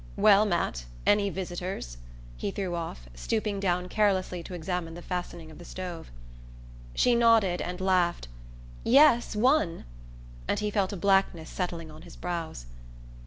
[0.15, 1.97] "Well, Matt, any visitors?"
[2.35, 6.09] he threw off, stooping down carelessly to examine the fastening of the stove.
[6.95, 8.27] She nodded and laughed
[8.83, 9.85] "Yes, one,"
[10.47, 12.65] and he felt a blackness settling on his brows.